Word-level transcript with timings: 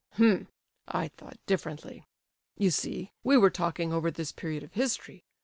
"H'm; 0.17 0.47
I 0.87 1.09
thought 1.09 1.37
differently. 1.45 2.07
You 2.57 2.71
see, 2.71 3.11
we 3.23 3.37
were 3.37 3.51
talking 3.51 3.93
over 3.93 4.09
this 4.09 4.31
period 4.31 4.63
of 4.63 4.73
history. 4.73 5.25